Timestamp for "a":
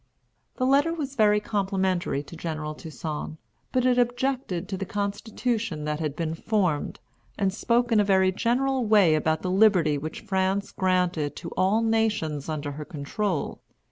7.99-8.03